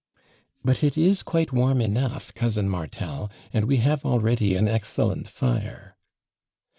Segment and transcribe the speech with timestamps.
[0.65, 5.95] "But it is quit^ warm enough, cousin Martel, and we have already an excellent fire."